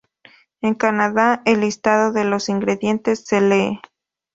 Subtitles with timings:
[0.61, 3.79] En Canadá, el listado de los ingredientes se lee:".